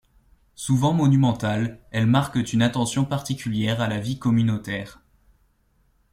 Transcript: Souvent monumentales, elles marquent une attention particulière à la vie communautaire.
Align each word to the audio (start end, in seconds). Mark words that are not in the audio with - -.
Souvent 0.55 0.93
monumentales, 0.95 1.79
elles 1.91 2.07
marquent 2.07 2.51
une 2.53 2.63
attention 2.63 3.05
particulière 3.05 3.81
à 3.83 3.87
la 3.87 3.99
vie 3.99 4.17
communautaire. 4.17 4.99